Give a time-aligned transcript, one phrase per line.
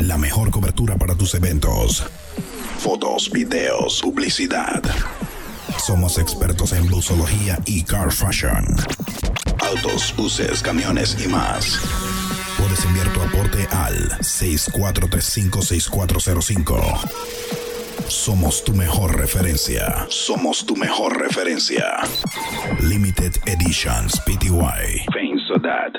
[0.00, 2.02] La mejor cobertura para tus eventos.
[2.78, 4.82] Fotos, videos, publicidad.
[5.78, 8.64] Somos expertos en blusología y car fashion.
[9.60, 11.78] Autos, buses, camiones y más.
[12.56, 16.80] Puedes enviar tu aporte al 64356405.
[18.08, 20.06] Somos tu mejor referencia.
[20.08, 21.98] Somos tu mejor referencia.
[22.80, 25.04] Limited Editions PTY.
[25.12, 25.92] Fame Sodad.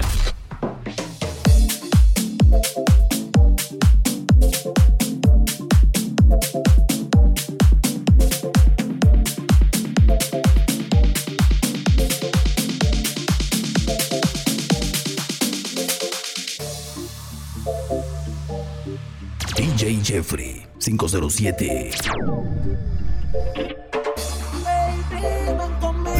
[20.11, 21.93] Jeffrey 507.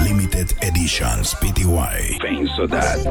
[0.06, 2.18] Limited Editions PTY.
[2.22, 3.04] Pain Sodat.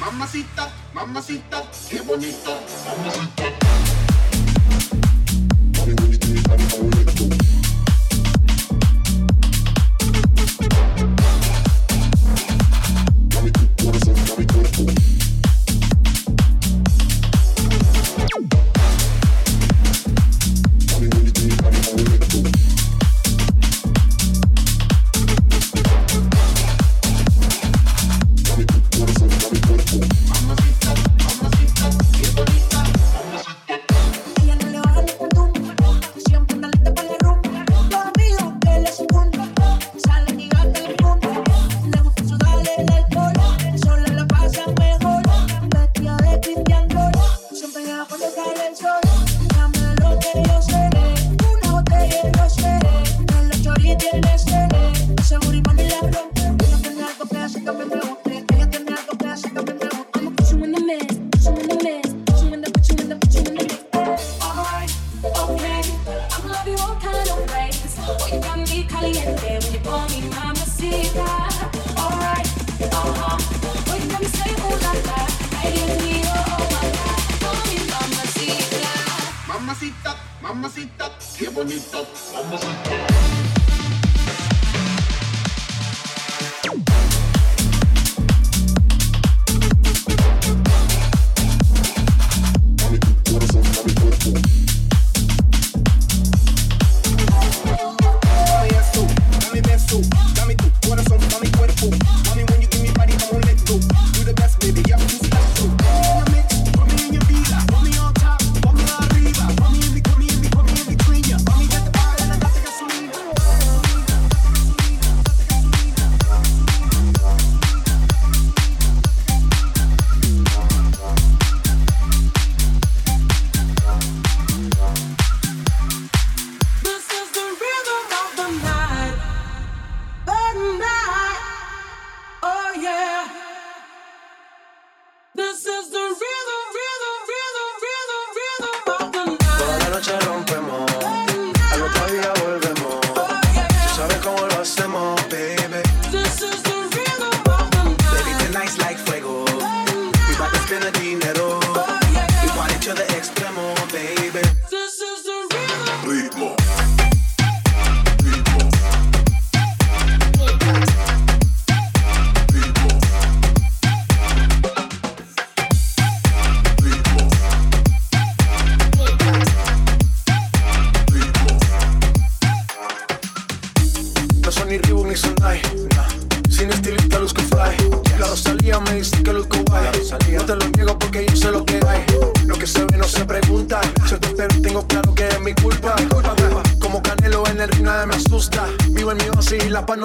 [0.00, 3.63] Mamacita, mamacita, qué bonita, mamacita.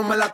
[0.02, 0.32] no me la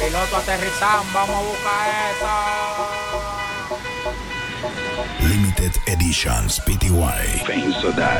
[0.00, 2.32] Los pilotos aterrizan, vamos a buscar esa.
[5.28, 7.44] Limited Editions PTY.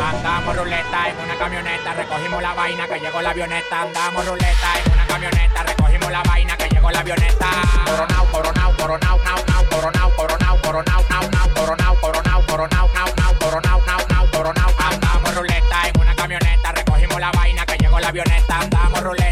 [0.03, 3.83] Andamos ruleta en una camioneta, recogimos la vaina que llegó la avioneta.
[3.83, 7.49] Andamos ruleta en una camioneta, recogimos la vaina que llegó la avioneta.
[7.87, 13.35] Coronao, coronao, coronao, nao, nao, coronao, coronao, coronao, nao, nao, coronao, coronao, coronao, nao, nao,
[13.39, 14.71] coronao, nao, nao, coronao.
[14.79, 18.61] Andamos ruleta en una camioneta, recogimos la vaina que llegó la avioneta.
[18.61, 19.30] Andamos ruleta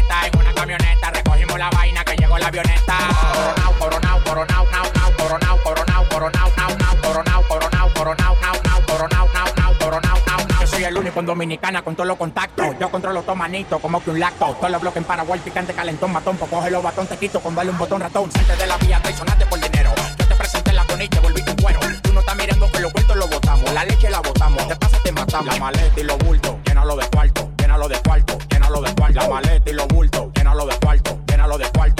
[2.49, 2.97] avioneta.
[3.79, 8.81] Coronao, coronao, coronao, nao, nao, coronao, coronao, coronao, nao, nao, coronao, coronao, coronao, nao, nao,
[8.87, 10.59] coronao, nao, nao, coronao, nao.
[10.61, 12.75] Yo soy el único en Dominicana con todos los contactos.
[12.79, 14.47] Yo controlo todo manito, como que un lacto.
[14.55, 16.37] Todos los bloques en Paraguay, picante, calentón, matón.
[16.37, 18.31] Pues coge los batón, te quito con darle un botón ratón.
[18.31, 19.91] Salte de la vía, traicionaste por dinero.
[20.17, 21.79] Yo te presenté la con y te volviste un cuero.
[22.01, 23.71] Tú no estás mirando que los vueltos lo botamos.
[23.73, 24.67] La leche la botamos.
[24.67, 25.53] Te pasa, te matamos.
[25.53, 29.19] La maleta y los bultos, llénalo de cuarto, llénalo de cuarto, llénalo de cuarto.
[29.19, 31.98] La maleta y los bultos, llénalo de cuarto, llénalo de cuarto,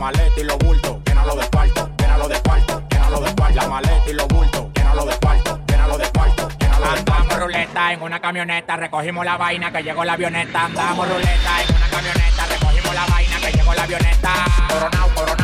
[0.00, 3.54] maleta y los bultos, llénalo de cuarto, llénalo de cuarto, llénalo de cuarto.
[3.54, 7.12] La maleta y los bultos, llénalo de cuarto, llénalo de cuarto, llénalo de cuarto.
[7.12, 10.64] Andamos ruleta en una camioneta, recogimos la vaina que llegó la avioneta.
[10.64, 14.30] Andamos ruleta en una camioneta, recogimos la vaina que llegó la avioneta.
[14.68, 15.39] Coronao, coronao,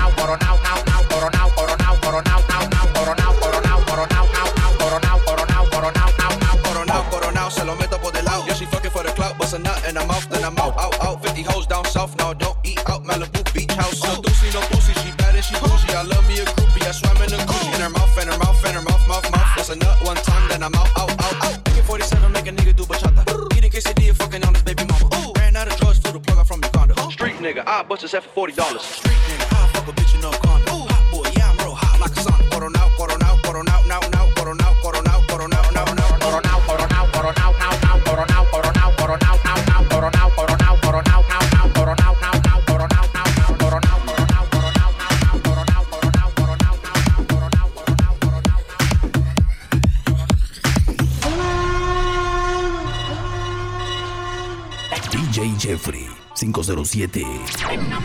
[56.97, 57.96] 507.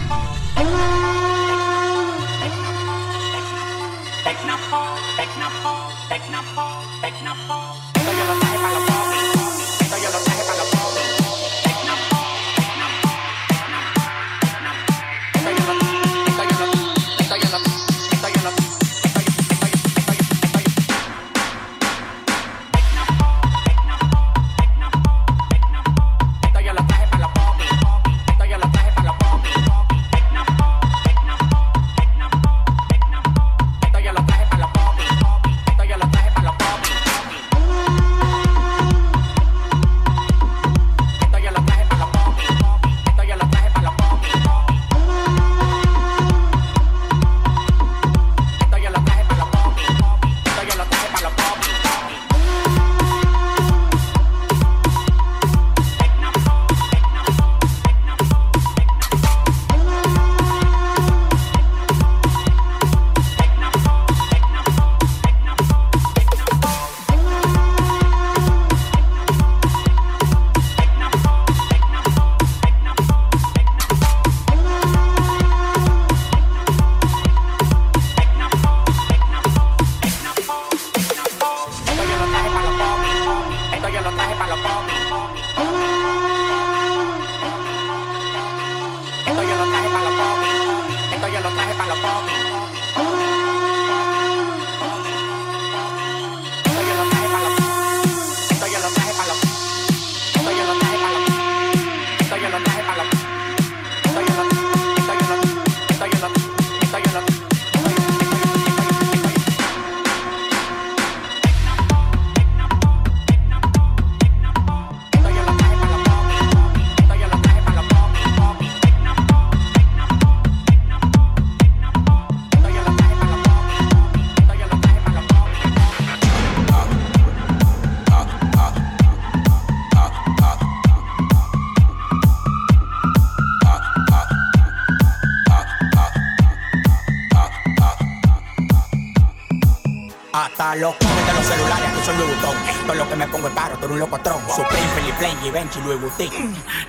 [143.91, 144.41] un loco locotrón.
[144.55, 146.29] Soplay, Felipe Play, Benchi, Luis Buti.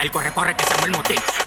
[0.00, 1.41] El corre-corre que se el motín.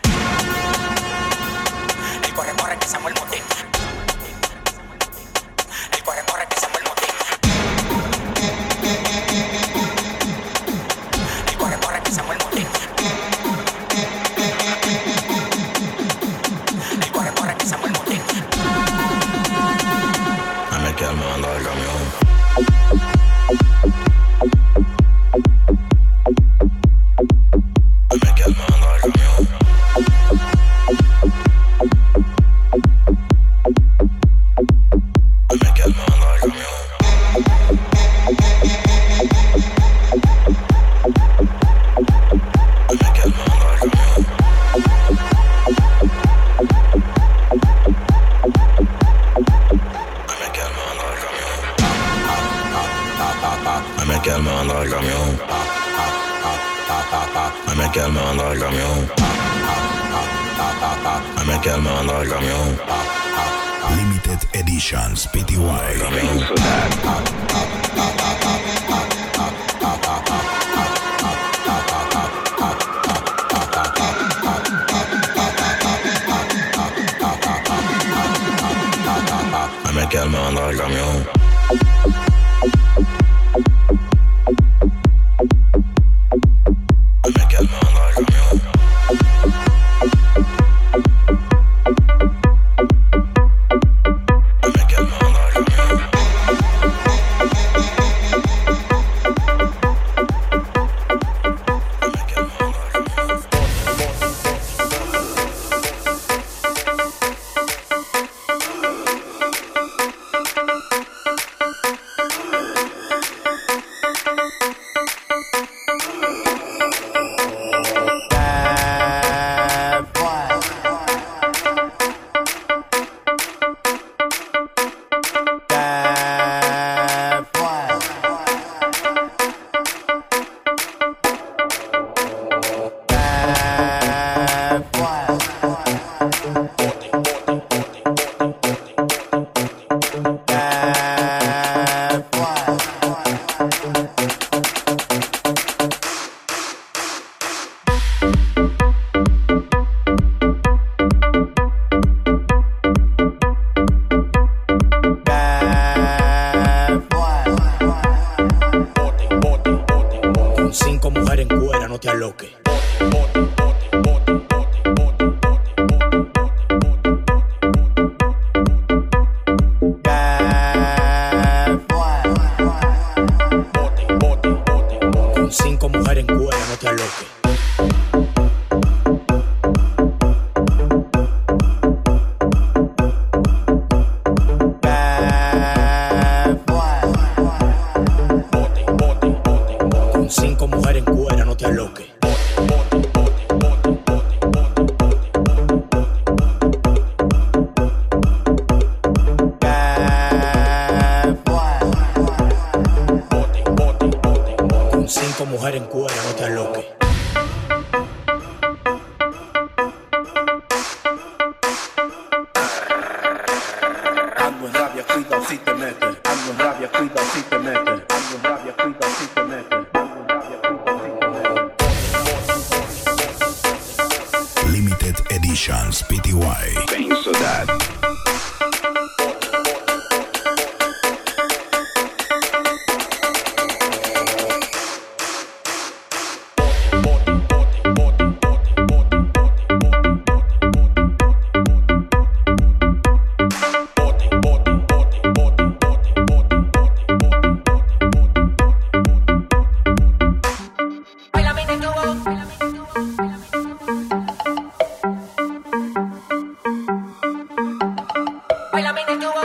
[258.76, 259.42] Bailame en el tubo.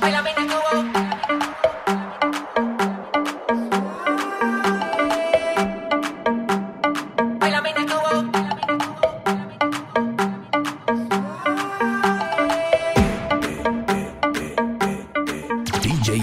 [0.00, 0.30] Bailame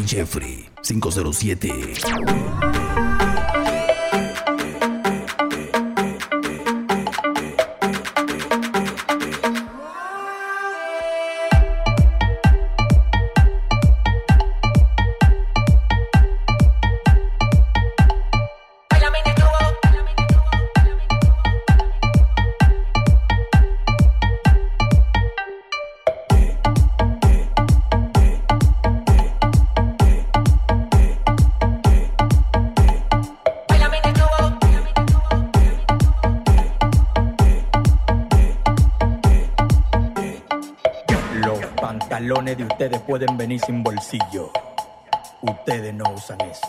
[0.07, 0.67] Jeffrey
[44.07, 44.51] bolsillo.
[45.41, 46.66] Ustedes no usan eso.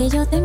[0.00, 0.39] Aunque yo te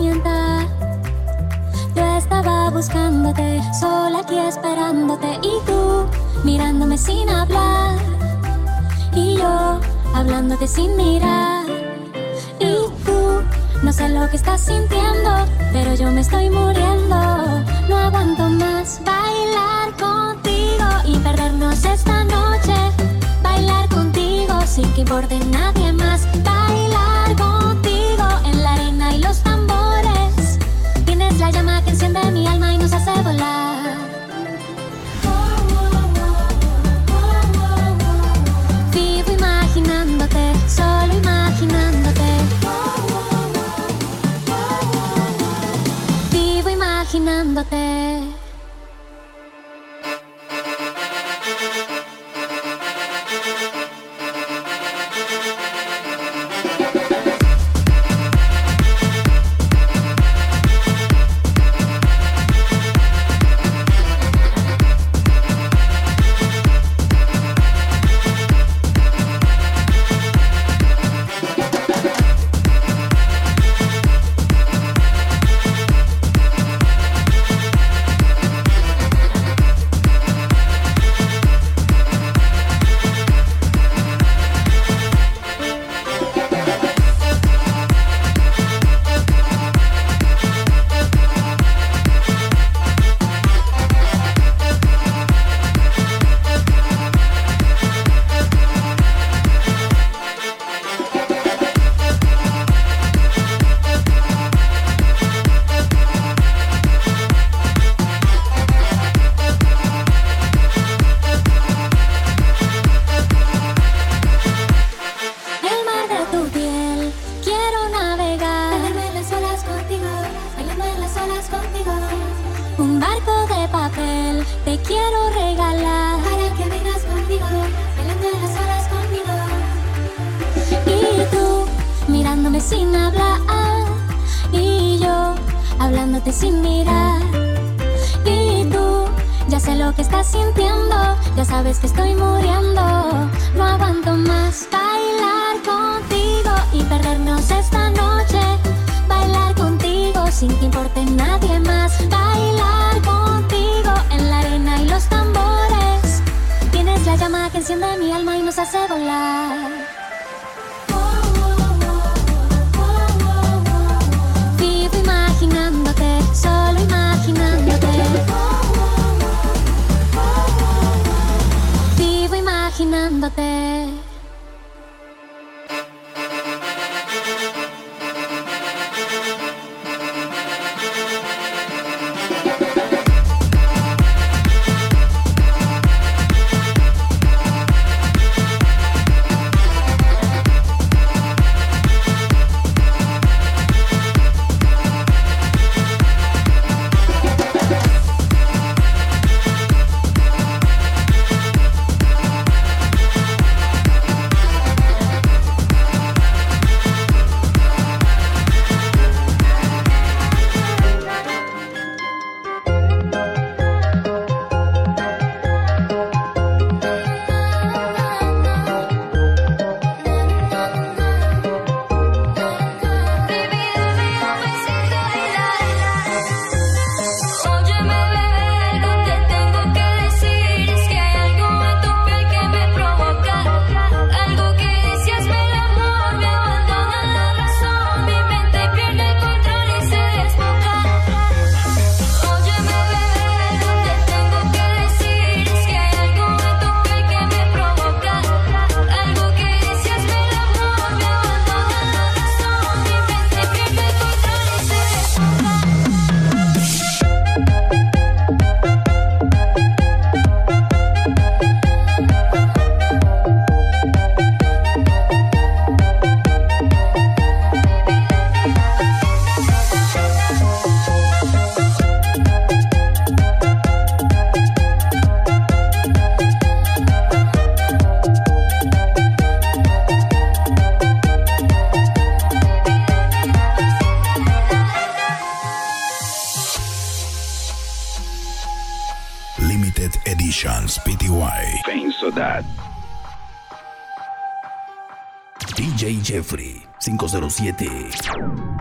[297.38, 298.55] 507.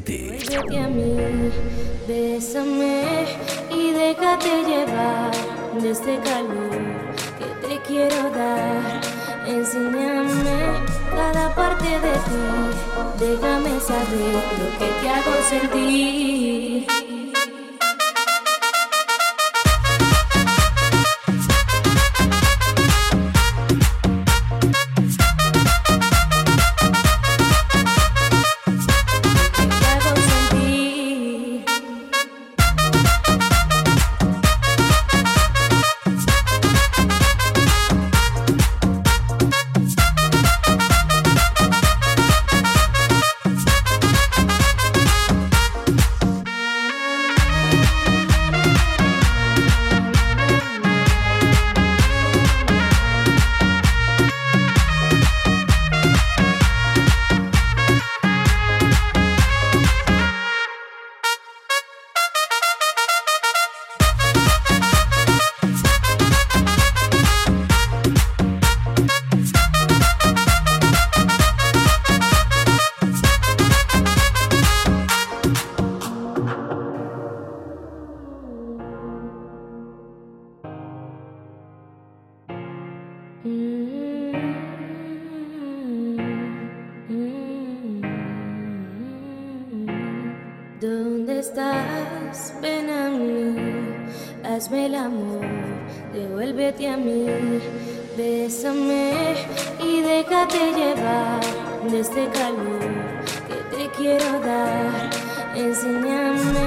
[0.00, 0.38] 507.
[0.48, 1.50] Vete a mí,
[2.08, 3.26] bésame
[3.70, 5.30] y déjate llevar
[5.80, 6.70] de este calor
[7.38, 9.00] que te quiero dar.
[9.46, 10.60] Enséñame
[11.10, 12.42] cada parte de ti,
[13.18, 16.86] déjame saber lo que te hago sentir.
[90.82, 92.54] ¿Dónde estás?
[92.60, 93.54] Ven a mí,
[94.42, 95.46] hazme el amor,
[96.12, 97.24] devuélvete a mí,
[98.16, 99.36] bésame
[99.78, 101.40] y déjate llevar
[101.88, 102.80] de este calor
[103.46, 105.10] que te quiero dar.
[105.54, 106.66] Enséñame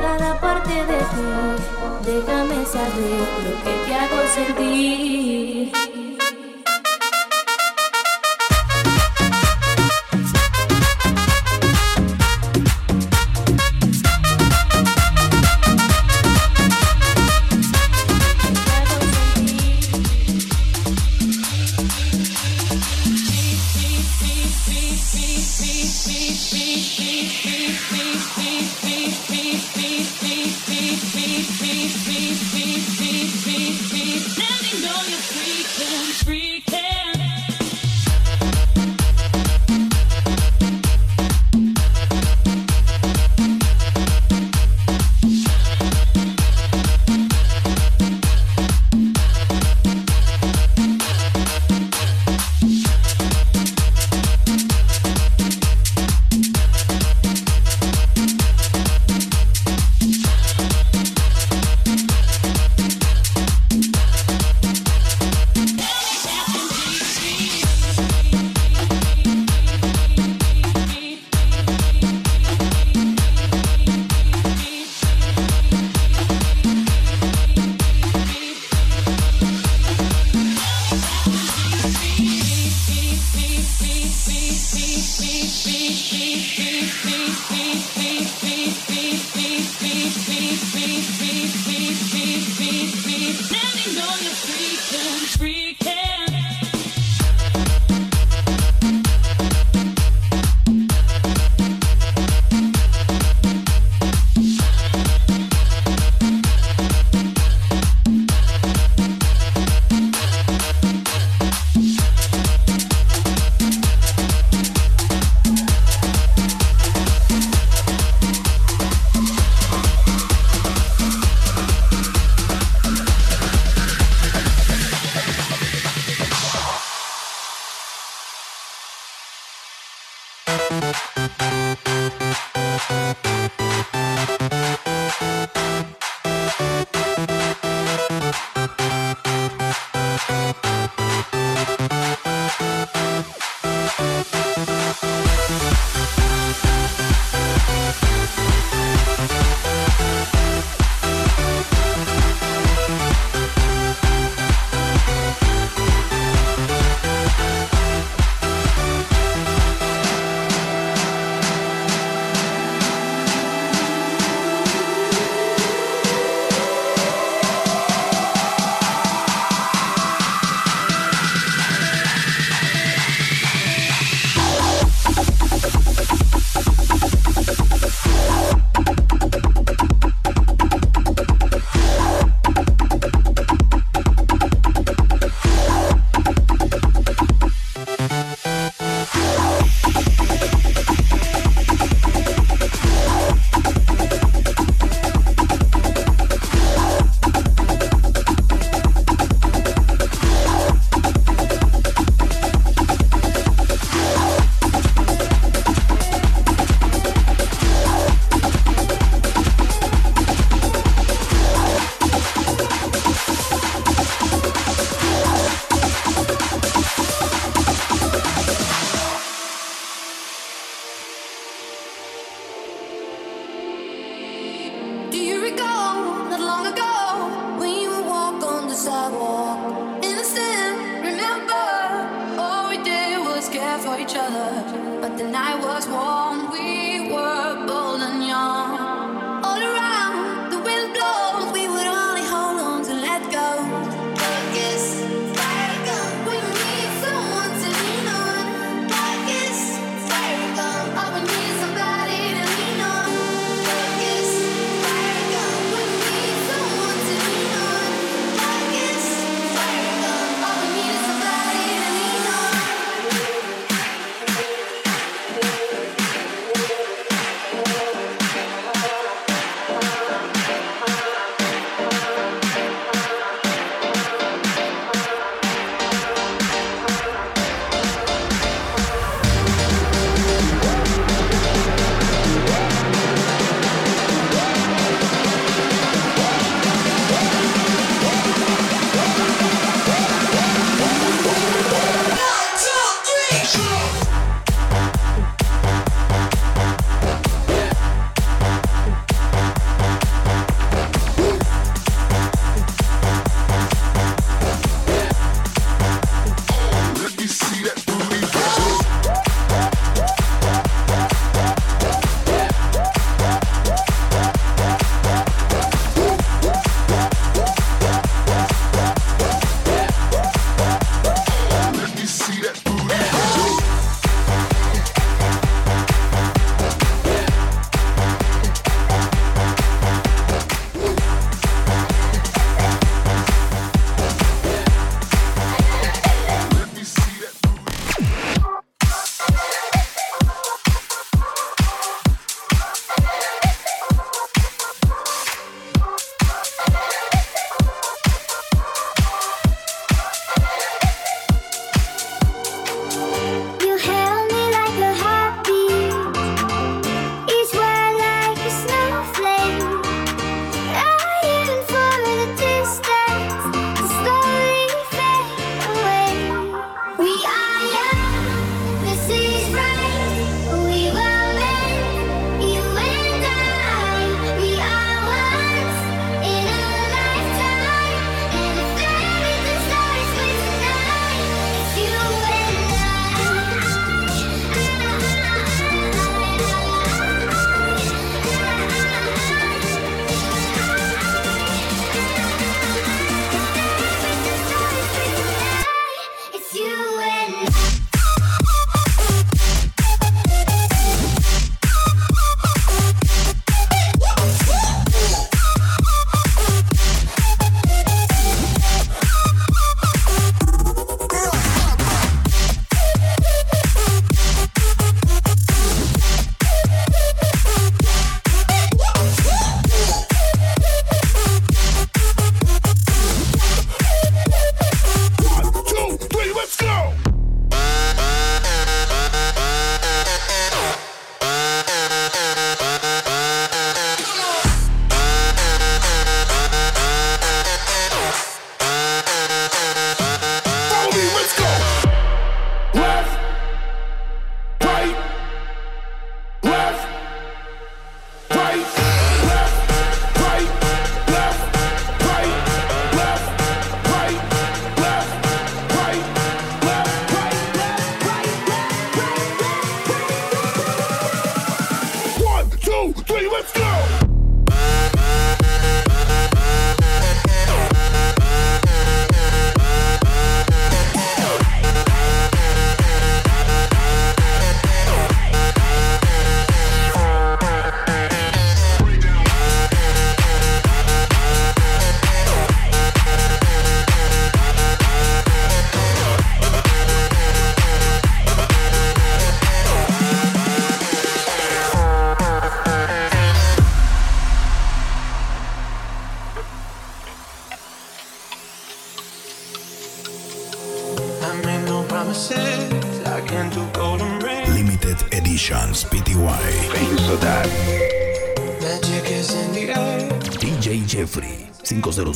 [0.00, 1.26] cada parte de ti,
[2.06, 5.87] déjame saber lo que te hago sentir.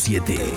[0.05, 0.52] 507.